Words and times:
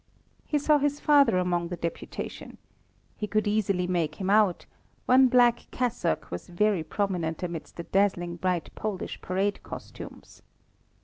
He 0.47 0.57
saw 0.57 0.79
his 0.79 0.99
father 0.99 1.37
among 1.37 1.67
the 1.67 1.77
deputation. 1.77 2.57
He 3.17 3.27
could 3.27 3.45
easily 3.47 3.85
make 3.85 4.15
him 4.15 4.31
out 4.31 4.65
one 5.05 5.27
black 5.27 5.67
cassock 5.69 6.31
was 6.31 6.47
very 6.49 6.83
prominent 6.83 7.43
amidst 7.43 7.75
the 7.75 7.83
dazzling 7.83 8.37
bright 8.37 8.73
Polish 8.73 9.21
parade 9.21 9.61
costumes. 9.61 10.41